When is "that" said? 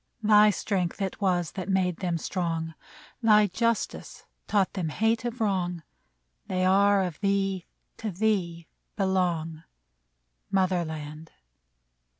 1.51-1.69